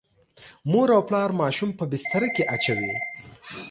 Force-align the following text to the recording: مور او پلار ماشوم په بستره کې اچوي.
مور 0.71 0.89
او 0.95 1.01
پلار 1.07 1.29
ماشوم 1.41 1.69
په 1.79 1.83
بستره 1.91 2.27
کې 2.35 2.43
اچوي. 2.55 2.93